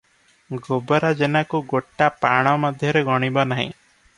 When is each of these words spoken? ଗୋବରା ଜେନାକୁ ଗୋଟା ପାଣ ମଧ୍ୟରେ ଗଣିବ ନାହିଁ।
ଗୋବରା 0.67 1.11
ଜେନାକୁ 1.19 1.61
ଗୋଟା 1.73 2.07
ପାଣ 2.25 2.57
ମଧ୍ୟରେ 2.65 3.05
ଗଣିବ 3.11 3.49
ନାହିଁ। 3.53 3.71